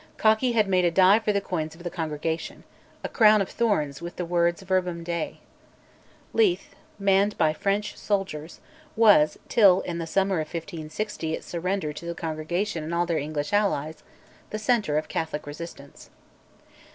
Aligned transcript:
{111b} 0.01 0.23
Cokky 0.23 0.53
had 0.53 0.67
made 0.67 0.83
a 0.83 0.89
die 0.89 1.19
for 1.19 1.31
the 1.31 1.39
coins 1.39 1.75
of 1.75 1.83
the 1.83 1.89
Congregation 1.91 2.63
a 3.03 3.07
crown 3.07 3.39
of 3.39 3.47
thorns, 3.51 4.01
with 4.01 4.15
the 4.15 4.25
words 4.25 4.63
Verbum 4.63 5.03
Dei. 5.03 5.41
Leith, 6.33 6.73
manned 6.97 7.37
by 7.37 7.53
French 7.53 7.95
soldiers, 7.95 8.59
was, 8.95 9.37
till 9.47 9.81
in 9.81 9.99
the 9.99 10.07
summer 10.07 10.37
of 10.37 10.47
1560 10.51 11.35
it 11.35 11.43
surrendered 11.43 11.97
to 11.97 12.05
the 12.07 12.15
Congregation 12.15 12.83
and 12.83 13.07
their 13.07 13.19
English 13.19 13.53
allies, 13.53 14.01
the 14.49 14.57
centre 14.57 14.97
of 14.97 15.07
Catholic 15.07 15.45
resistance. 15.45 16.09